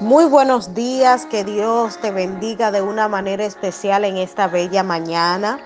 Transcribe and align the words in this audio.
Muy 0.00 0.26
buenos 0.26 0.74
días, 0.74 1.26
que 1.26 1.42
Dios 1.42 1.98
te 1.98 2.12
bendiga 2.12 2.70
de 2.70 2.82
una 2.82 3.08
manera 3.08 3.44
especial 3.44 4.04
en 4.04 4.16
esta 4.16 4.46
bella 4.46 4.84
mañana. 4.84 5.58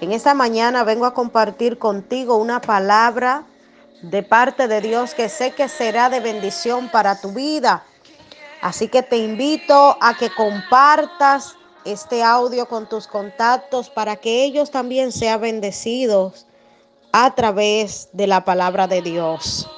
En 0.00 0.10
esta 0.10 0.34
mañana 0.34 0.82
vengo 0.82 1.06
a 1.06 1.14
compartir 1.14 1.78
contigo 1.78 2.36
una 2.36 2.60
palabra 2.60 3.44
de 4.02 4.24
parte 4.24 4.66
de 4.66 4.80
Dios 4.80 5.14
que 5.14 5.28
sé 5.28 5.52
que 5.52 5.68
será 5.68 6.10
de 6.10 6.18
bendición 6.18 6.88
para 6.88 7.20
tu 7.20 7.30
vida. 7.30 7.84
Así 8.60 8.88
que 8.88 9.04
te 9.04 9.18
invito 9.18 9.96
a 10.00 10.14
que 10.14 10.30
compartas 10.30 11.54
este 11.84 12.24
audio 12.24 12.66
con 12.66 12.88
tus 12.88 13.06
contactos 13.06 13.88
para 13.88 14.16
que 14.16 14.42
ellos 14.42 14.72
también 14.72 15.12
sean 15.12 15.40
bendecidos 15.40 16.48
a 17.12 17.32
través 17.36 18.08
de 18.12 18.26
la 18.26 18.44
palabra 18.44 18.88
de 18.88 19.00
Dios. 19.00 19.70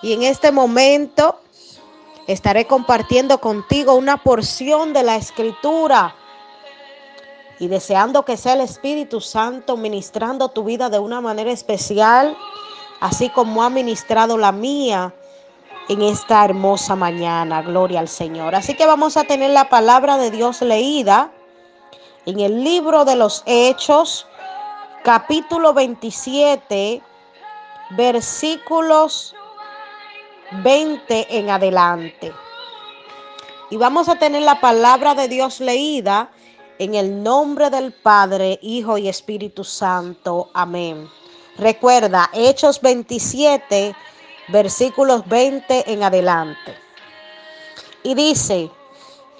Y 0.00 0.12
en 0.12 0.22
este 0.22 0.52
momento 0.52 1.40
estaré 2.26 2.66
compartiendo 2.66 3.40
contigo 3.40 3.94
una 3.94 4.16
porción 4.16 4.92
de 4.92 5.02
la 5.02 5.16
escritura 5.16 6.14
y 7.58 7.68
deseando 7.68 8.24
que 8.24 8.36
sea 8.36 8.54
el 8.54 8.60
Espíritu 8.60 9.20
Santo 9.20 9.76
ministrando 9.76 10.48
tu 10.48 10.64
vida 10.64 10.90
de 10.90 10.98
una 10.98 11.20
manera 11.20 11.52
especial, 11.52 12.36
así 13.00 13.28
como 13.30 13.62
ha 13.62 13.70
ministrado 13.70 14.36
la 14.36 14.52
mía 14.52 15.14
en 15.88 16.02
esta 16.02 16.44
hermosa 16.44 16.96
mañana. 16.96 17.62
Gloria 17.62 18.00
al 18.00 18.08
Señor. 18.08 18.54
Así 18.54 18.74
que 18.74 18.86
vamos 18.86 19.16
a 19.16 19.24
tener 19.24 19.50
la 19.50 19.68
palabra 19.68 20.16
de 20.16 20.30
Dios 20.30 20.62
leída 20.62 21.30
en 22.26 22.40
el 22.40 22.64
libro 22.64 23.04
de 23.04 23.16
los 23.16 23.42
Hechos, 23.46 24.26
capítulo 25.02 25.74
27, 25.74 27.02
versículos 27.90 29.34
20 30.62 31.38
en 31.38 31.50
adelante. 31.50 32.32
Y 33.70 33.76
vamos 33.76 34.08
a 34.08 34.16
tener 34.16 34.42
la 34.42 34.60
palabra 34.60 35.14
de 35.14 35.28
Dios 35.28 35.60
leída 35.60 36.30
en 36.78 36.94
el 36.94 37.22
nombre 37.22 37.70
del 37.70 37.92
Padre, 37.92 38.58
Hijo 38.62 38.98
y 38.98 39.08
Espíritu 39.08 39.64
Santo. 39.64 40.50
Amén. 40.54 41.08
Recuerda, 41.56 42.30
Hechos 42.32 42.80
27, 42.80 43.94
versículos 44.48 45.26
20 45.26 45.92
en 45.92 46.02
adelante. 46.02 46.76
Y 48.02 48.14
dice, 48.14 48.70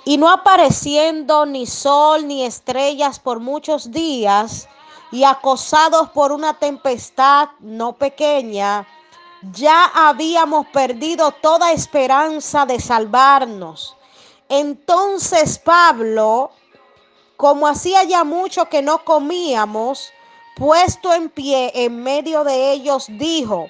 y 0.05 0.17
no 0.17 0.31
apareciendo 0.31 1.45
ni 1.47 1.67
sol 1.67 2.27
ni 2.27 2.45
estrellas 2.45 3.19
por 3.19 3.41
muchos 3.41 3.91
días, 3.91 4.69
y 5.11 5.23
acosados 5.23 6.11
por 6.11 6.33
una 6.33 6.59
tempestad 6.59 7.51
no 7.61 7.93
pequeña, 7.93 8.87
ya 9.53 9.85
habíamos 9.95 10.67
perdido 10.69 11.33
toda 11.33 11.73
esperanza 11.73 12.67
de 12.67 12.81
salvarnos. 12.81 13.97
Entonces 14.49 15.59
Pablo, 15.59 16.51
como 17.37 17.67
hacía 17.67 18.05
ya 18.05 18.25
mucho 18.25 18.69
que 18.69 18.83
no 18.83 19.05
comíamos, 19.05 20.13
puesto 20.57 21.13
en 21.13 21.29
pie 21.29 21.73
en 21.75 22.03
medio 22.03 22.45
de 22.45 22.73
ellos, 22.73 23.07
dijo, 23.09 23.69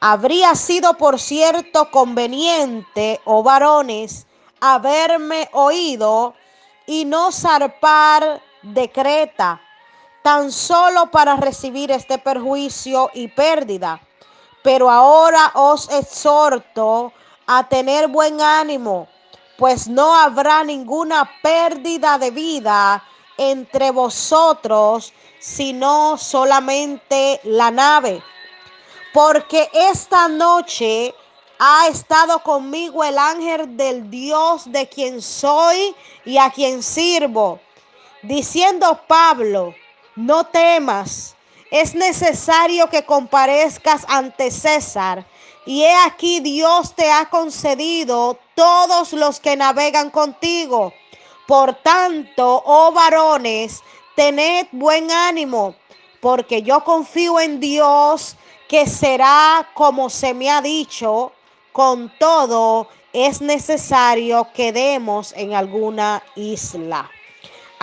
habría 0.00 0.54
sido 0.54 0.94
por 0.94 1.18
cierto 1.18 1.90
conveniente, 1.90 3.20
oh 3.24 3.42
varones, 3.42 4.26
haberme 4.60 5.48
oído 5.52 6.34
y 6.86 7.04
no 7.04 7.32
zarpar 7.32 8.40
de 8.62 8.90
Creta, 8.90 9.60
tan 10.22 10.52
solo 10.52 11.10
para 11.10 11.36
recibir 11.36 11.90
este 11.90 12.18
perjuicio 12.18 13.10
y 13.12 13.28
pérdida 13.28 14.00
pero 14.62 14.90
ahora 14.90 15.50
os 15.54 15.88
exhorto 15.90 17.12
a 17.46 17.68
tener 17.68 18.08
buen 18.08 18.40
ánimo, 18.40 19.08
pues 19.58 19.88
no 19.88 20.16
habrá 20.16 20.64
ninguna 20.64 21.28
pérdida 21.42 22.18
de 22.18 22.30
vida 22.30 23.02
entre 23.36 23.90
vosotros, 23.90 25.12
sino 25.40 26.16
solamente 26.16 27.40
la 27.44 27.70
nave. 27.70 28.22
Porque 29.12 29.68
esta 29.72 30.28
noche 30.28 31.14
ha 31.58 31.88
estado 31.88 32.42
conmigo 32.42 33.04
el 33.04 33.18
ángel 33.18 33.76
del 33.76 34.10
Dios 34.10 34.70
de 34.70 34.88
quien 34.88 35.20
soy 35.20 35.94
y 36.24 36.38
a 36.38 36.50
quien 36.50 36.82
sirvo, 36.82 37.60
diciendo 38.22 39.00
Pablo, 39.06 39.74
no 40.16 40.44
temas 40.44 41.36
es 41.72 41.94
necesario 41.94 42.90
que 42.90 43.02
comparezcas 43.04 44.04
ante 44.06 44.50
César. 44.50 45.24
Y 45.64 45.84
he 45.84 45.94
aquí 46.06 46.40
Dios 46.40 46.94
te 46.94 47.10
ha 47.10 47.30
concedido 47.30 48.38
todos 48.54 49.14
los 49.14 49.40
que 49.40 49.56
navegan 49.56 50.10
contigo. 50.10 50.92
Por 51.46 51.74
tanto, 51.76 52.62
oh 52.66 52.92
varones, 52.92 53.80
tened 54.14 54.66
buen 54.72 55.10
ánimo, 55.10 55.74
porque 56.20 56.62
yo 56.62 56.84
confío 56.84 57.40
en 57.40 57.58
Dios 57.58 58.36
que 58.68 58.86
será 58.86 59.66
como 59.72 60.10
se 60.10 60.34
me 60.34 60.50
ha 60.50 60.60
dicho. 60.60 61.32
Con 61.72 62.12
todo, 62.18 62.86
es 63.14 63.40
necesario 63.40 64.46
que 64.52 64.72
demos 64.72 65.32
en 65.34 65.54
alguna 65.54 66.22
isla. 66.36 67.10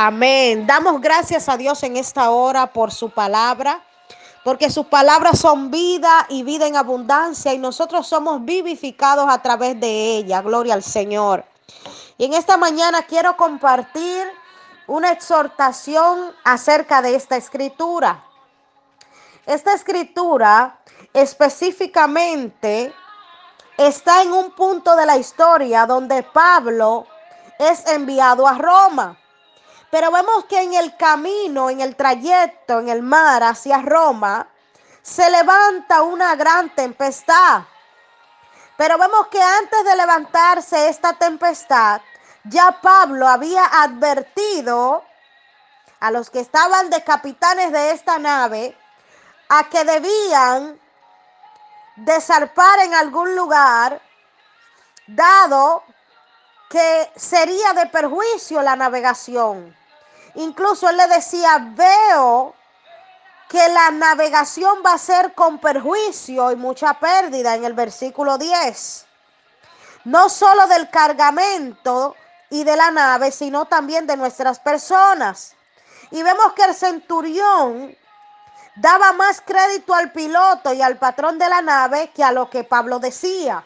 Amén. 0.01 0.65
Damos 0.65 1.01
gracias 1.01 1.49
a 1.49 1.57
Dios 1.57 1.83
en 1.83 1.97
esta 1.97 2.29
hora 2.29 2.71
por 2.71 2.89
su 2.89 3.09
palabra, 3.09 3.83
porque 4.45 4.69
sus 4.69 4.85
palabras 4.85 5.37
son 5.37 5.71
vida 5.71 6.25
y 6.29 6.43
vida 6.43 6.67
en 6.67 6.77
abundancia 6.77 7.53
y 7.53 7.57
nosotros 7.57 8.07
somos 8.07 8.45
vivificados 8.45 9.27
a 9.27 9.41
través 9.41 9.77
de 9.77 10.15
ella. 10.15 10.41
Gloria 10.41 10.75
al 10.75 10.83
Señor. 10.83 11.43
Y 12.17 12.23
en 12.23 12.33
esta 12.33 12.55
mañana 12.55 13.01
quiero 13.01 13.35
compartir 13.35 14.25
una 14.87 15.11
exhortación 15.11 16.33
acerca 16.45 17.01
de 17.01 17.15
esta 17.15 17.35
escritura. 17.35 18.23
Esta 19.45 19.73
escritura 19.73 20.79
específicamente 21.11 22.93
está 23.75 24.21
en 24.21 24.31
un 24.31 24.51
punto 24.51 24.95
de 24.95 25.05
la 25.05 25.17
historia 25.17 25.85
donde 25.85 26.23
Pablo 26.23 27.05
es 27.59 27.85
enviado 27.85 28.47
a 28.47 28.53
Roma. 28.53 29.17
Pero 29.91 30.11
vemos 30.11 30.45
que 30.45 30.61
en 30.61 30.73
el 30.73 30.95
camino, 30.97 31.69
en 31.69 31.81
el 31.81 31.95
trayecto, 31.95 32.79
en 32.79 32.89
el 32.89 33.01
mar 33.01 33.43
hacia 33.43 33.81
Roma, 33.81 34.47
se 35.01 35.29
levanta 35.29 36.03
una 36.03 36.35
gran 36.35 36.73
tempestad. 36.75 37.63
Pero 38.77 38.97
vemos 38.97 39.27
que 39.27 39.41
antes 39.41 39.83
de 39.83 39.95
levantarse 39.95 40.89
esta 40.89 41.13
tempestad, 41.13 42.01
ya 42.43 42.79
Pablo 42.81 43.27
había 43.27 43.65
advertido 43.65 45.03
a 45.99 46.11
los 46.11 46.29
que 46.29 46.39
estaban 46.39 46.89
de 46.89 47.03
capitanes 47.03 47.71
de 47.71 47.91
esta 47.91 48.19
nave 48.19 48.77
a 49.49 49.67
que 49.69 49.83
debían 49.83 50.79
desarpar 51.97 52.79
en 52.79 52.93
algún 52.93 53.35
lugar, 53.35 54.01
dado 55.07 55.83
que 56.69 57.11
sería 57.15 57.73
de 57.73 57.87
perjuicio 57.87 58.61
la 58.61 58.75
navegación. 58.75 59.75
Incluso 60.35 60.89
él 60.89 60.97
le 60.97 61.07
decía, 61.07 61.57
veo 61.71 62.55
que 63.49 63.67
la 63.69 63.89
navegación 63.91 64.83
va 64.85 64.93
a 64.93 64.97
ser 64.97 65.33
con 65.33 65.59
perjuicio 65.59 66.51
y 66.51 66.55
mucha 66.55 66.93
pérdida 66.93 67.55
en 67.55 67.65
el 67.65 67.73
versículo 67.73 68.37
10. 68.37 69.07
No 70.05 70.29
solo 70.29 70.67
del 70.67 70.89
cargamento 70.89 72.15
y 72.49 72.63
de 72.63 72.75
la 72.75 72.91
nave, 72.91 73.31
sino 73.31 73.65
también 73.65 74.05
de 74.05 74.17
nuestras 74.17 74.59
personas. 74.59 75.55
Y 76.11 76.21
vemos 76.21 76.53
que 76.53 76.63
el 76.63 76.75
centurión 76.75 77.95
daba 78.75 79.11
más 79.13 79.41
crédito 79.41 79.93
al 79.93 80.11
piloto 80.11 80.73
y 80.73 80.81
al 80.81 80.97
patrón 80.97 81.37
de 81.37 81.49
la 81.49 81.61
nave 81.61 82.11
que 82.11 82.23
a 82.23 82.31
lo 82.31 82.49
que 82.49 82.63
Pablo 82.63 82.99
decía. 82.99 83.63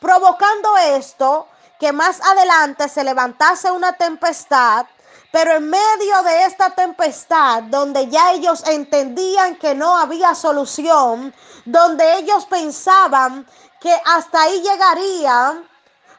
Provocando 0.00 0.76
esto, 0.78 1.48
que 1.78 1.92
más 1.92 2.20
adelante 2.20 2.88
se 2.88 3.04
levantase 3.04 3.70
una 3.70 3.92
tempestad 3.94 4.86
pero 5.30 5.56
en 5.56 5.70
medio 5.70 6.22
de 6.24 6.44
esta 6.44 6.70
tempestad, 6.70 7.62
donde 7.64 8.08
ya 8.08 8.32
ellos 8.32 8.66
entendían 8.66 9.56
que 9.56 9.74
no 9.74 9.96
había 9.96 10.34
solución, 10.34 11.32
donde 11.64 12.18
ellos 12.18 12.46
pensaban 12.46 13.46
que 13.80 13.94
hasta 14.04 14.42
ahí 14.42 14.60
llegarían, 14.60 15.68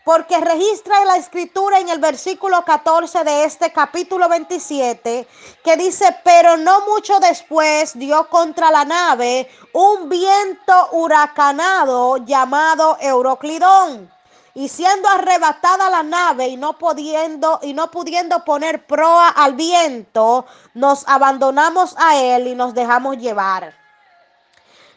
porque 0.04 0.40
registra 0.40 1.02
en 1.02 1.08
la 1.08 1.18
escritura 1.18 1.80
en 1.80 1.90
el 1.90 2.00
versículo 2.00 2.64
14 2.66 3.24
de 3.24 3.44
este 3.44 3.72
capítulo 3.72 4.28
27, 4.30 5.28
que 5.64 5.78
dice, 5.78 6.18
pero 6.24 6.58
no 6.58 6.88
mucho 6.88 7.20
después 7.20 7.98
dio 7.98 8.28
contra 8.30 8.72
la 8.72 8.86
nave 8.86 9.48
un 9.74 10.10
viento 10.10 10.90
huracanado 10.94 12.18
llamado 12.18 12.98
Euroclidón 13.00 14.12
y 14.54 14.68
siendo 14.68 15.08
arrebatada 15.10 15.90
la 15.90 16.04
nave 16.04 16.48
y 16.48 16.58
no 16.58 16.78
pudiendo 16.78 17.60
y 17.62 17.74
no 17.74 17.90
pudiendo 17.90 18.44
poner 18.44 18.86
proa 18.86 19.30
al 19.30 19.54
viento, 19.54 20.46
nos 20.74 21.08
abandonamos 21.08 21.96
a 21.98 22.18
él 22.18 22.48
y 22.48 22.56
nos 22.56 22.74
dejamos 22.74 23.18
llevar. 23.18 23.74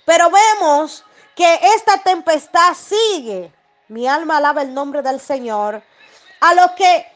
Pero 0.05 0.29
vemos 0.31 1.05
que 1.35 1.61
esta 1.75 1.99
tempestad 1.99 2.75
sigue 2.75 3.53
Mi 3.89 4.09
alma 4.09 4.39
alaba 4.39 4.62
el 4.62 4.73
nombre 4.73 5.03
del 5.03 5.21
Señor. 5.21 5.83
A 6.41 6.55
lo 6.55 6.75
que 6.75 7.07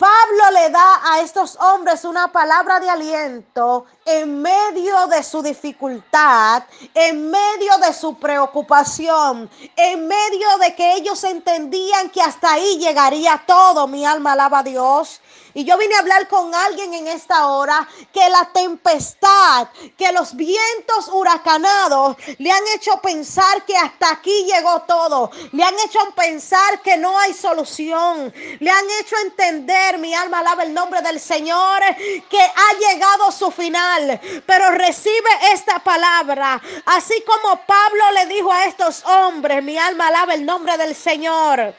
Pablo 0.00 0.50
le 0.54 0.70
da 0.70 1.12
a 1.12 1.20
estos 1.20 1.58
hombres 1.60 2.06
una 2.06 2.32
palabra 2.32 2.80
de 2.80 2.88
aliento 2.88 3.84
en 4.06 4.40
medio 4.40 5.06
de 5.08 5.22
su 5.22 5.42
dificultad, 5.42 6.62
en 6.94 7.30
medio 7.30 7.76
de 7.84 7.92
su 7.92 8.18
preocupación, 8.18 9.50
en 9.76 10.08
medio 10.08 10.56
de 10.58 10.74
que 10.74 10.94
ellos 10.94 11.22
entendían 11.24 12.08
que 12.08 12.22
hasta 12.22 12.54
ahí 12.54 12.78
llegaría 12.78 13.42
todo. 13.46 13.86
Mi 13.86 14.06
alma 14.06 14.32
alaba 14.32 14.60
a 14.60 14.62
Dios. 14.62 15.20
Y 15.54 15.64
yo 15.64 15.76
vine 15.78 15.94
a 15.96 16.00
hablar 16.00 16.28
con 16.28 16.54
alguien 16.54 16.94
en 16.94 17.08
esta 17.08 17.48
hora 17.48 17.88
que 18.12 18.28
la 18.28 18.50
tempestad, 18.52 19.68
que 19.96 20.12
los 20.12 20.34
vientos 20.36 21.08
huracanados 21.12 22.16
le 22.38 22.50
han 22.50 22.62
hecho 22.74 23.00
pensar 23.00 23.64
que 23.64 23.76
hasta 23.76 24.10
aquí 24.10 24.44
llegó 24.44 24.82
todo. 24.82 25.30
Le 25.52 25.62
han 25.62 25.74
hecho 25.80 25.98
pensar 26.14 26.80
que 26.82 26.96
no 26.96 27.18
hay 27.18 27.34
solución. 27.34 28.32
Le 28.60 28.70
han 28.70 28.84
hecho 29.00 29.16
entender, 29.24 29.98
mi 29.98 30.14
alma 30.14 30.40
alaba 30.40 30.62
el 30.62 30.72
nombre 30.72 31.02
del 31.02 31.20
Señor, 31.20 31.80
que 32.28 32.40
ha 32.40 32.78
llegado 32.78 33.32
su 33.32 33.50
final. 33.50 34.20
Pero 34.46 34.70
recibe 34.70 35.30
esta 35.52 35.78
palabra. 35.80 36.60
Así 36.86 37.22
como 37.26 37.60
Pablo 37.64 38.10
le 38.14 38.26
dijo 38.26 38.52
a 38.52 38.66
estos 38.66 39.04
hombres, 39.04 39.62
mi 39.62 39.78
alma 39.78 40.08
alaba 40.08 40.34
el 40.34 40.44
nombre 40.44 40.76
del 40.76 40.94
Señor. 40.94 41.74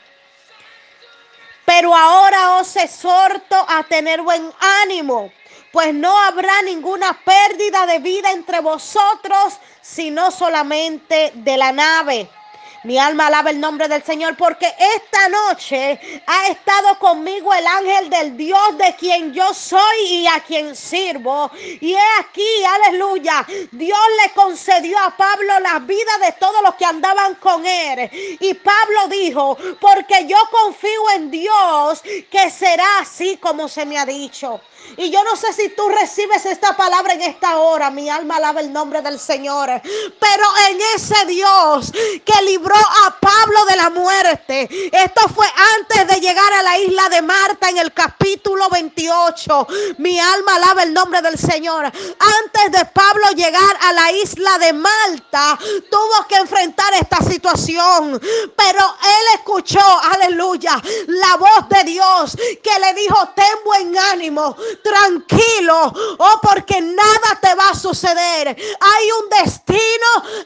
Pero 1.65 1.95
ahora 1.95 2.57
os 2.57 2.75
exhorto 2.75 3.55
a 3.67 3.83
tener 3.83 4.21
buen 4.21 4.51
ánimo, 4.83 5.31
pues 5.71 5.93
no 5.93 6.17
habrá 6.17 6.61
ninguna 6.63 7.19
pérdida 7.23 7.85
de 7.85 7.99
vida 7.99 8.31
entre 8.31 8.59
vosotros, 8.59 9.57
sino 9.81 10.31
solamente 10.31 11.31
de 11.35 11.57
la 11.57 11.71
nave. 11.71 12.29
Mi 12.83 12.97
alma 12.97 13.27
alaba 13.27 13.51
el 13.51 13.59
nombre 13.59 13.87
del 13.87 14.03
Señor 14.03 14.35
porque 14.35 14.65
esta 14.95 15.27
noche 15.29 15.99
ha 16.25 16.47
estado 16.47 16.97
conmigo 16.97 17.53
el 17.53 17.67
ángel 17.67 18.09
del 18.09 18.35
Dios 18.35 18.75
de 18.75 18.95
quien 18.95 19.31
yo 19.31 19.53
soy 19.53 19.99
y 20.09 20.27
a 20.27 20.39
quien 20.39 20.75
sirvo. 20.75 21.51
Y 21.53 21.93
he 21.93 22.19
aquí, 22.19 22.47
aleluya, 22.65 23.45
Dios 23.71 23.99
le 24.23 24.31
concedió 24.31 24.97
a 24.97 25.15
Pablo 25.15 25.59
la 25.59 25.77
vida 25.79 26.17
de 26.25 26.31
todos 26.39 26.63
los 26.63 26.73
que 26.73 26.85
andaban 26.85 27.35
con 27.35 27.63
él. 27.63 28.09
Y 28.39 28.53
Pablo 28.55 29.07
dijo, 29.09 29.55
porque 29.79 30.25
yo 30.25 30.37
confío 30.49 31.09
en 31.15 31.29
Dios 31.29 32.01
que 32.31 32.49
será 32.49 32.99
así 32.99 33.37
como 33.37 33.67
se 33.67 33.85
me 33.85 33.99
ha 33.99 34.07
dicho. 34.07 34.59
Y 34.97 35.09
yo 35.09 35.23
no 35.23 35.35
sé 35.35 35.53
si 35.53 35.69
tú 35.69 35.87
recibes 35.89 36.45
esta 36.45 36.75
palabra 36.75 37.13
en 37.13 37.21
esta 37.21 37.57
hora. 37.59 37.89
Mi 37.89 38.09
alma 38.09 38.37
alaba 38.37 38.61
el 38.61 38.71
nombre 38.71 39.01
del 39.01 39.19
Señor. 39.19 39.69
Pero 40.19 40.45
en 40.69 40.79
ese 40.95 41.25
Dios 41.25 41.91
que 41.91 42.45
libró 42.45 42.75
a 42.75 43.19
Pablo 43.19 43.65
de 43.65 43.75
la 43.75 43.89
muerte. 43.89 44.69
Esto 44.91 45.21
fue 45.33 45.47
antes 45.77 46.07
de 46.07 46.21
llegar 46.21 46.51
a 46.53 46.63
la 46.63 46.77
isla 46.79 47.09
de 47.09 47.21
Marta 47.21 47.69
en 47.69 47.77
el 47.77 47.93
capítulo 47.93 48.69
28. 48.69 49.67
Mi 49.97 50.19
alma 50.19 50.55
alaba 50.55 50.83
el 50.83 50.93
nombre 50.93 51.21
del 51.21 51.37
Señor. 51.37 51.85
Antes 51.85 52.71
de 52.71 52.85
Pablo 52.85 53.27
llegar 53.35 53.77
a 53.81 53.93
la 53.93 54.11
isla 54.11 54.57
de 54.59 54.73
Malta, 54.73 55.57
tuvo 55.89 56.27
que 56.27 56.35
enfrentar 56.35 56.93
esta 56.93 57.17
situación. 57.17 58.19
Pero 58.55 58.95
él 59.03 59.35
escuchó, 59.35 59.81
aleluya, 60.13 60.81
la 61.07 61.37
voz 61.37 61.69
de 61.69 61.83
Dios 61.83 62.35
que 62.35 62.79
le 62.79 62.93
dijo, 62.93 63.29
ten 63.35 63.45
buen 63.63 63.97
ánimo 63.97 64.55
tranquilo, 64.81 65.93
oh, 66.17 66.39
porque 66.41 66.81
nada 66.81 67.39
te 67.41 67.53
va 67.55 67.69
a 67.69 67.75
suceder. 67.75 68.47
Hay 68.49 69.11
un 69.11 69.29
destino 69.43 69.81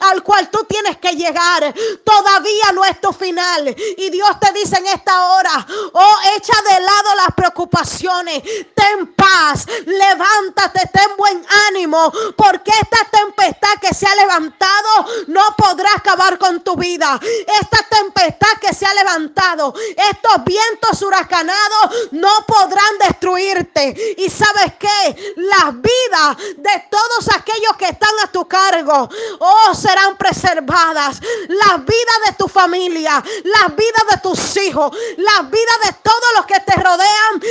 al 0.02 0.24
cual 0.24 0.50
tú 0.50 0.66
tienes 0.68 0.98
que 0.98 1.12
llegar. 1.16 1.74
Todavía 2.04 2.72
no 2.74 2.86
es 2.86 3.00
tu 3.02 3.12
final. 3.12 3.76
Y 3.98 4.10
Dios 4.10 4.30
te 4.40 4.52
dice 4.54 4.78
en 4.78 4.88
esta 4.88 5.30
hora, 5.32 5.66
oh, 5.94 6.16
echa 6.36 6.54
de 6.70 6.80
lado 6.82 7.16
las 7.16 7.36
preocupaciones, 7.36 8.44
ten 8.74 9.14
paz, 9.16 9.66
levántate, 9.86 10.82
ten 10.92 11.16
buen 11.18 11.46
ánimo, 11.68 12.12
porque 12.36 12.72
esta 12.72 13.06
tempestad 13.12 13.80
que 13.82 13.94
se 13.94 14.06
ha 14.06 14.16
levantado 14.16 15.06
no 15.28 15.56
podrá 15.58 15.90
acabar 15.96 16.38
con 16.38 16.62
tu 16.62 16.76
vida. 16.76 17.20
Esta 17.62 17.84
tempestad 17.90 18.60
que 18.62 18.74
se 18.74 18.86
ha 18.86 18.94
levantado, 18.94 19.74
estos 20.12 20.44
vientos 20.44 21.02
huracanados 21.02 22.10
no 22.12 22.30
podrán 22.48 22.98
destruirte. 23.00 24.15
Y 24.18 24.30
sabes 24.30 24.74
que 24.80 25.34
las 25.36 25.74
vidas 25.74 26.38
de 26.58 26.88
todos 26.90 27.30
aquellos 27.36 27.76
que 27.78 27.86
están 27.86 28.12
a 28.24 28.32
tu 28.32 28.48
cargo, 28.48 29.10
oh, 29.40 29.76
serán 29.76 30.18
preservadas. 30.18 31.20
Las 31.48 31.86
vidas 31.86 32.20
de 32.28 32.34
tu 32.38 32.48
familia, 32.48 33.24
las 33.44 33.76
vidas 33.76 34.06
de 34.12 34.18
tus 34.18 34.58
hijos, 34.58 34.96
las 35.18 35.50
vidas 35.50 35.80
de 35.86 35.94
todos 36.04 36.30
los 36.38 36.46
que 36.46 36.60
te 36.60 36.74
rodean, 36.82 37.42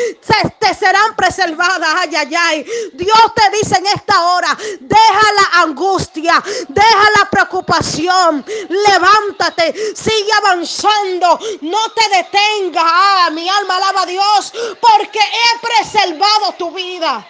te 0.59 0.75
serán 0.75 1.15
preservadas. 1.17 1.89
Ay, 1.97 2.17
ay, 2.17 2.35
ay. 2.35 2.67
Dios 2.95 3.35
te 3.35 3.57
dice 3.57 3.77
en 3.79 3.87
esta 3.87 4.23
hora, 4.27 4.57
deja 4.81 5.33
la 5.37 5.63
angustia, 5.63 6.43
deja 6.69 7.11
la 7.19 7.31
preocupación, 7.31 8.45
levántate, 8.69 9.95
sigue 9.95 10.33
avanzando, 10.39 11.39
no 11.63 11.91
te 11.91 12.17
detenga. 12.17 12.83
Ah, 12.85 13.31
mi 13.31 13.49
alma 13.49 13.77
alaba 13.77 14.03
a 14.03 14.07
Dios 14.07 14.53
porque 14.81 15.19
he 15.19 15.67
preservado 15.67 16.54
tu 16.57 16.71
vida. 16.71 17.27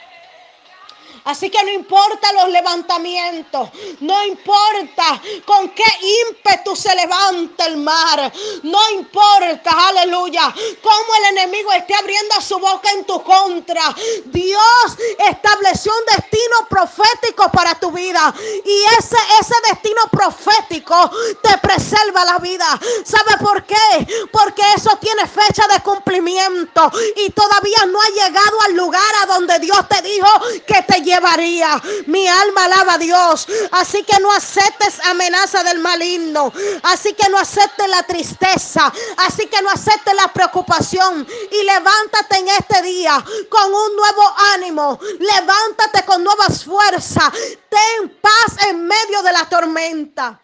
Así 1.24 1.48
que 1.48 1.62
no 1.64 1.70
importa 1.70 2.32
los 2.34 2.50
levantamientos, 2.50 3.70
no 4.00 4.22
importa 4.24 5.22
con 5.46 5.70
qué 5.70 5.84
ímpetu 6.28 6.76
se 6.76 6.94
levanta 6.94 7.64
el 7.64 7.78
mar, 7.78 8.30
no 8.62 8.90
importa, 8.90 9.88
aleluya, 9.88 10.54
cómo 10.82 11.14
el 11.20 11.38
enemigo 11.38 11.72
esté 11.72 11.94
abriendo 11.94 12.38
su 12.42 12.58
boca 12.58 12.90
en 12.90 13.06
tu 13.06 13.22
contra. 13.22 13.94
Dios 14.26 14.98
estableció 15.30 15.92
un 15.98 16.14
destino 16.14 16.68
profético 16.68 17.50
para 17.50 17.73
vida 17.94 18.34
y 18.64 18.84
ese, 18.98 19.16
ese 19.40 19.54
destino 19.70 20.02
profético 20.10 21.10
te 21.42 21.56
preserva 21.58 22.24
la 22.26 22.38
vida. 22.38 22.78
¿Sabe 23.04 23.38
por 23.40 23.64
qué? 23.64 24.26
Porque 24.30 24.62
eso 24.76 24.90
tiene 25.00 25.26
fecha 25.26 25.66
de 25.72 25.80
cumplimiento 25.80 26.92
y 27.16 27.30
todavía 27.30 27.86
no 27.86 27.98
ha 28.00 28.08
llegado 28.08 28.60
al 28.66 28.74
lugar 28.74 29.14
a 29.22 29.26
donde 29.26 29.58
Dios 29.58 29.88
te 29.88 30.02
dijo 30.02 30.28
que 30.66 30.82
te 30.82 31.00
lleva 31.00 31.14
llevaría. 31.14 31.80
Mi 32.06 32.26
alma 32.26 32.64
alaba 32.64 32.94
a 32.94 32.98
Dios. 32.98 33.46
Así 33.72 34.02
que 34.02 34.18
no 34.20 34.32
aceptes 34.32 35.00
amenaza 35.04 35.62
del 35.62 35.78
maligno. 35.78 36.52
Así 36.82 37.14
que 37.14 37.28
no 37.28 37.38
aceptes 37.38 37.88
la 37.88 38.02
tristeza. 38.02 38.92
Así 39.18 39.46
que 39.46 39.62
no 39.62 39.70
aceptes 39.70 40.14
la 40.14 40.32
preocupación. 40.32 41.26
Y 41.50 41.62
levántate 41.64 42.36
en 42.38 42.48
este 42.48 42.82
día 42.82 43.24
con 43.48 43.72
un 43.72 43.96
nuevo 43.96 44.34
ánimo. 44.54 44.98
Levántate 45.18 46.04
con 46.04 46.22
nuevas 46.24 46.64
fuerzas. 46.64 47.32
Paz 48.20 48.66
en 48.68 48.86
medio 48.86 49.22
de 49.22 49.32
la 49.32 49.48
tormenta. 49.48 50.43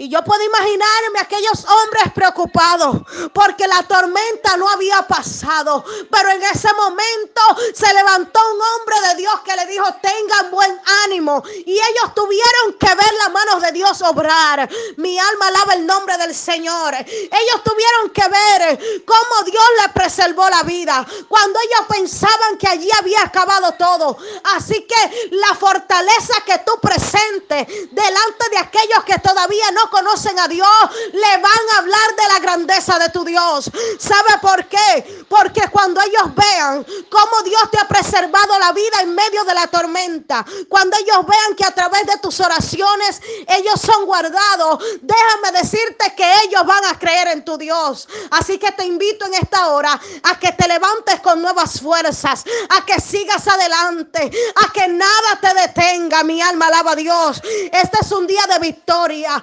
Y 0.00 0.08
yo 0.08 0.24
puedo 0.24 0.42
imaginarme 0.42 1.20
aquellos 1.20 1.62
hombres 1.66 2.04
preocupados 2.14 3.02
porque 3.34 3.68
la 3.68 3.82
tormenta 3.82 4.56
no 4.56 4.66
había 4.66 5.02
pasado. 5.02 5.84
Pero 6.10 6.30
en 6.30 6.42
ese 6.42 6.72
momento 6.72 7.42
se 7.74 7.92
levantó 7.92 8.40
un 8.50 8.62
hombre 8.62 9.08
de 9.08 9.16
Dios 9.16 9.40
que 9.44 9.54
le 9.56 9.66
dijo, 9.66 9.84
tengan 10.00 10.50
buen 10.50 10.74
ánimo. 11.04 11.42
Y 11.66 11.72
ellos 11.72 12.14
tuvieron 12.14 12.78
que 12.80 12.86
ver 12.86 13.14
las 13.18 13.30
manos 13.30 13.60
de 13.60 13.72
Dios 13.72 14.00
obrar. 14.00 14.70
Mi 14.96 15.18
alma 15.18 15.48
alaba 15.48 15.74
el 15.74 15.84
nombre 15.84 16.16
del 16.16 16.34
Señor. 16.34 16.94
Ellos 16.94 17.62
tuvieron 17.62 18.08
que 18.14 18.26
ver 18.26 19.04
cómo 19.04 19.42
Dios 19.44 19.64
le 19.82 19.92
preservó 19.92 20.48
la 20.48 20.62
vida. 20.62 21.06
Cuando 21.28 21.58
ellos 21.60 21.86
pensaban 21.90 22.56
que 22.58 22.68
allí 22.68 22.88
había 22.98 23.20
acabado 23.20 23.72
todo. 23.72 24.16
Así 24.56 24.86
que 24.86 25.28
la 25.32 25.54
fortaleza 25.56 26.42
que 26.46 26.56
tú 26.64 26.72
presentes 26.80 27.66
delante 27.90 28.48
de 28.50 28.56
aquellos 28.56 29.04
que 29.04 29.18
todavía 29.18 29.70
no 29.72 29.89
conocen 29.90 30.38
a 30.38 30.48
Dios 30.48 30.68
le 31.12 31.42
van 31.42 31.64
a 31.74 31.78
hablar 31.78 32.16
de 32.16 32.28
la 32.32 32.38
grandeza 32.40 32.98
de 32.98 33.08
tu 33.10 33.24
Dios. 33.24 33.70
¿Sabe 33.98 34.38
por 34.40 34.66
qué? 34.66 35.24
Porque 35.28 35.62
cuando 35.70 36.00
ellos 36.00 36.34
vean 36.34 36.84
cómo 37.10 37.42
Dios 37.44 37.70
te 37.70 37.78
ha 37.78 37.88
preservado 37.88 38.58
la 38.58 38.72
vida 38.72 39.02
en 39.02 39.14
medio 39.14 39.44
de 39.44 39.54
la 39.54 39.66
tormenta, 39.66 40.44
cuando 40.68 40.96
ellos 40.96 41.26
vean 41.26 41.54
que 41.56 41.64
a 41.64 41.74
través 41.74 42.06
de 42.06 42.18
tus 42.18 42.40
oraciones 42.40 43.20
ellos 43.46 43.80
son 43.80 44.06
guardados, 44.06 44.82
déjame 45.02 45.58
decirte 45.58 46.14
que 46.16 46.30
ellos 46.44 46.64
van 46.66 46.84
a 46.86 46.98
creer 46.98 47.28
en 47.28 47.44
tu 47.44 47.56
Dios. 47.58 48.08
Así 48.30 48.58
que 48.58 48.72
te 48.72 48.84
invito 48.84 49.26
en 49.26 49.34
esta 49.34 49.68
hora 49.68 50.00
a 50.22 50.38
que 50.38 50.52
te 50.52 50.68
levantes 50.68 51.20
con 51.20 51.40
nuevas 51.42 51.80
fuerzas, 51.80 52.44
a 52.70 52.84
que 52.84 53.00
sigas 53.00 53.46
adelante, 53.48 54.30
a 54.56 54.72
que 54.72 54.88
nada 54.88 55.38
te 55.40 55.54
detenga. 55.54 56.22
Mi 56.24 56.40
alma 56.40 56.66
alaba 56.66 56.92
a 56.92 56.96
Dios. 56.96 57.40
Este 57.72 57.98
es 58.00 58.12
un 58.12 58.26
día 58.26 58.42
de 58.48 58.58
victoria. 58.58 59.42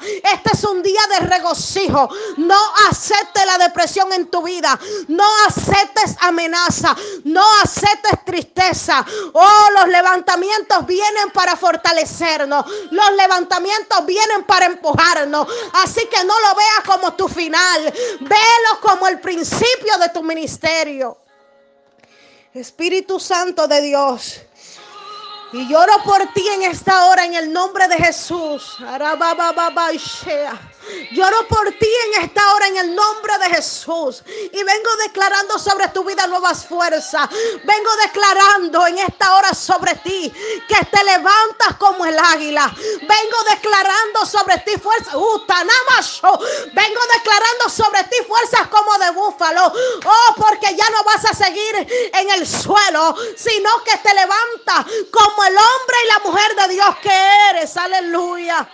Es 0.53 0.63
un 0.63 0.81
día 0.81 1.01
de 1.13 1.25
regocijo. 1.27 2.09
No 2.37 2.59
aceptes 2.89 3.45
la 3.45 3.57
depresión 3.57 4.11
en 4.13 4.27
tu 4.27 4.41
vida. 4.43 4.79
No 5.07 5.25
aceptes 5.47 6.15
amenaza. 6.21 6.95
No 7.23 7.43
aceptes 7.63 8.25
tristeza. 8.25 9.05
Oh, 9.33 9.67
los 9.75 9.87
levantamientos 9.87 10.85
vienen 10.85 11.31
para 11.31 11.55
fortalecernos. 11.55 12.65
Los 12.91 13.11
levantamientos 13.13 14.05
vienen 14.05 14.43
para 14.43 14.65
empujarnos. 14.65 15.47
Así 15.73 16.07
que 16.07 16.23
no 16.23 16.39
lo 16.39 16.55
veas 16.55 16.83
como 16.85 17.13
tu 17.13 17.27
final, 17.27 17.93
velo 18.21 18.81
como 18.81 19.07
el 19.07 19.19
principio 19.19 19.97
de 19.99 20.09
tu 20.09 20.23
ministerio. 20.23 21.17
Espíritu 22.53 23.19
Santo 23.19 23.67
de 23.67 23.81
Dios. 23.81 24.41
Y 25.53 25.67
lloro 25.67 25.93
por 26.03 26.33
ti 26.33 26.45
en 26.55 26.63
esta 26.63 27.05
hora 27.05 27.25
en 27.25 27.33
el 27.33 27.51
nombre 27.51 27.87
de 27.87 27.97
Jesús. 27.97 28.77
Lloro 31.11 31.47
por 31.47 31.71
ti 31.71 31.89
en 32.05 32.23
esta 32.23 32.53
hora 32.53 32.67
en 32.67 32.77
el 32.77 32.95
nombre 32.95 33.37
de 33.39 33.55
Jesús. 33.55 34.23
Y 34.27 34.63
vengo 34.63 34.95
declarando 35.05 35.59
sobre 35.59 35.87
tu 35.89 36.03
vida 36.03 36.27
nuevas 36.27 36.65
fuerzas. 36.65 37.29
Vengo 37.63 37.89
declarando 38.03 38.87
en 38.87 38.99
esta 38.99 39.35
hora 39.35 39.53
sobre 39.53 39.95
ti 39.95 40.31
que 40.67 40.85
te 40.85 41.03
levantas 41.03 41.75
como 41.79 42.05
el 42.05 42.17
águila. 42.17 42.71
Vengo 42.75 43.37
declarando 43.49 44.25
sobre 44.25 44.57
ti 44.59 44.77
fuerzas. 44.77 45.15
Uh, 45.15 45.43
vengo 46.73 47.01
declarando 47.13 47.69
sobre 47.69 48.03
ti 48.05 48.17
fuerzas 48.27 48.67
como 48.67 48.97
de 48.97 49.11
búfalo. 49.11 49.73
Oh, 50.05 50.33
porque 50.37 50.75
ya 50.75 50.89
no 50.89 51.03
vas 51.03 51.25
a 51.25 51.33
seguir 51.33 51.75
en 52.13 52.29
el 52.31 52.47
suelo, 52.47 53.15
sino 53.35 53.83
que 53.83 53.97
te 53.97 54.13
levantas 54.13 54.85
como 55.11 55.43
el 55.43 55.55
hombre 55.57 55.97
y 56.03 56.07
la 56.07 56.19
mujer 56.19 56.55
de 56.55 56.73
Dios 56.73 56.95
que 57.01 57.49
eres. 57.51 57.75
Aleluya. 57.77 58.67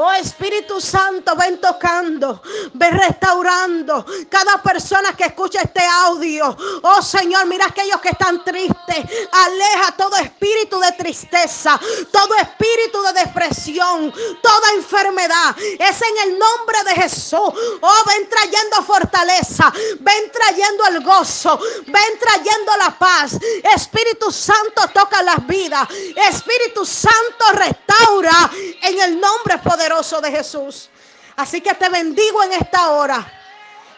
Oh 0.00 0.12
Espíritu 0.12 0.80
Santo, 0.80 1.34
ven 1.34 1.60
tocando, 1.60 2.40
ven 2.74 2.96
restaurando 2.96 4.06
cada 4.30 4.62
persona 4.62 5.12
que 5.16 5.24
escucha 5.24 5.60
este 5.62 5.84
audio. 5.84 6.56
Oh 6.82 7.02
Señor, 7.02 7.46
mira 7.46 7.66
aquellos 7.66 8.00
que 8.00 8.10
están 8.10 8.44
tristes. 8.44 8.96
Aleja 9.32 9.96
todo 9.96 10.14
espíritu 10.18 10.78
de 10.78 10.92
tristeza, 10.92 11.80
todo 12.12 12.32
espíritu 12.36 13.02
de 13.02 13.24
depresión, 13.24 14.14
toda 14.40 14.72
enfermedad. 14.76 15.56
Es 15.58 16.00
en 16.00 16.30
el 16.30 16.38
nombre 16.38 16.84
de 16.84 16.94
Jesús. 17.02 17.52
Oh, 17.80 18.02
ven 18.06 18.28
trayendo 18.28 18.82
fortaleza, 18.84 19.72
ven 19.98 20.30
trayendo 20.32 20.86
el 20.86 21.02
gozo, 21.02 21.58
ven 21.88 22.18
trayendo 22.20 22.76
la 22.78 22.96
paz. 22.96 23.32
Espíritu 23.74 24.30
Santo 24.30 24.82
toca 24.94 25.22
las 25.24 25.44
vidas. 25.44 25.88
Espíritu 26.30 26.86
Santo 26.86 27.46
restaura 27.54 28.48
en 28.82 29.00
el 29.00 29.20
nombre 29.20 29.58
poderoso 29.88 30.20
de 30.20 30.30
Jesús. 30.30 30.90
Así 31.36 31.60
que 31.60 31.72
te 31.74 31.88
bendigo 31.88 32.42
en 32.42 32.52
esta 32.52 32.90
hora 32.90 33.24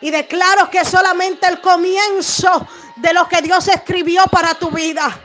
y 0.00 0.10
declaro 0.10 0.70
que 0.70 0.84
solamente 0.84 1.46
el 1.48 1.60
comienzo 1.60 2.66
de 2.96 3.12
lo 3.12 3.26
que 3.26 3.42
Dios 3.42 3.66
escribió 3.68 4.24
para 4.30 4.54
tu 4.54 4.70
vida 4.70 5.18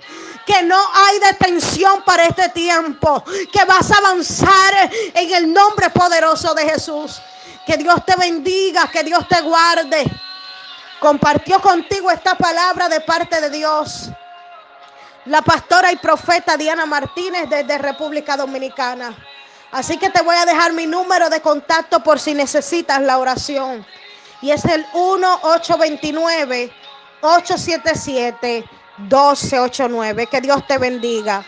que 0.45 0.61
no 0.61 0.79
hay 0.93 1.17
detención 1.19 2.03
para 2.03 2.25
este 2.25 2.49
tiempo, 2.49 3.23
que 3.51 3.65
vas 3.65 3.89
a 3.89 3.97
avanzar 3.97 4.91
en 4.91 5.33
el 5.33 5.51
nombre 5.51 5.89
poderoso 5.89 6.53
de 6.53 6.69
Jesús. 6.69 7.19
Que 7.65 7.77
Dios 7.77 8.05
te 8.05 8.15
bendiga, 8.15 8.87
que 8.91 9.03
Dios 9.03 9.27
te 9.27 9.41
guarde. 9.41 10.05
Compartió 10.99 11.59
contigo 11.59 12.11
esta 12.11 12.35
palabra 12.35 12.87
de 12.87 13.01
parte 13.01 13.41
de 13.41 13.49
Dios. 13.49 14.11
La 15.25 15.41
pastora 15.41 15.91
y 15.91 15.95
profeta 15.95 16.55
Diana 16.57 16.85
Martínez 16.85 17.49
desde 17.49 17.79
República 17.79 18.37
Dominicana. 18.37 19.17
Así 19.75 19.97
que 19.97 20.09
te 20.09 20.21
voy 20.21 20.37
a 20.37 20.45
dejar 20.45 20.71
mi 20.71 20.85
número 20.85 21.29
de 21.29 21.41
contacto 21.41 22.01
por 22.01 22.17
si 22.17 22.33
necesitas 22.33 23.01
la 23.01 23.17
oración. 23.17 23.85
Y 24.41 24.51
es 24.51 24.63
el 24.63 24.85
1829 24.93 26.71
877 27.19 28.63
1289. 28.99 30.27
Que 30.27 30.39
Dios 30.39 30.65
te 30.65 30.77
bendiga. 30.77 31.43